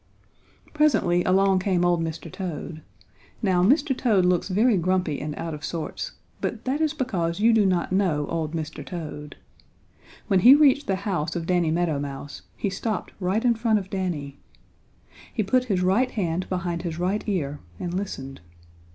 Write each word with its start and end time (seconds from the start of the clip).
Presently 0.73 1.23
along 1.25 1.59
came 1.59 1.85
old 1.85 2.01
Mr. 2.01 2.31
Toad. 2.31 2.81
Now 3.43 3.61
Mr. 3.61 3.95
Toad 3.95 4.25
looks 4.25 4.47
very 4.47 4.75
grumpy 4.75 5.21
and 5.21 5.35
out 5.35 5.53
of 5.53 5.63
sorts, 5.63 6.13
but 6.41 6.65
that 6.65 6.81
is 6.81 6.91
because 6.91 7.39
you 7.39 7.53
do 7.53 7.67
not 7.67 7.91
know 7.91 8.25
old 8.25 8.53
Mr. 8.53 8.83
Toad. 8.83 9.35
When 10.25 10.39
he 10.39 10.55
reached 10.55 10.87
the 10.87 10.95
house 11.05 11.35
of 11.35 11.45
Danny 11.45 11.69
Meadow 11.69 11.99
Mouse 11.99 12.41
he 12.57 12.71
stopped 12.71 13.13
right 13.19 13.45
in 13.45 13.53
front 13.53 13.77
of 13.77 13.91
Danny. 13.91 14.39
He 15.31 15.43
put 15.43 15.65
his 15.65 15.83
right 15.83 16.09
hand 16.09 16.49
behind 16.49 16.81
his 16.81 16.97
right 16.97 17.23
ear 17.29 17.59
and 17.79 17.93
listened. 17.93 18.41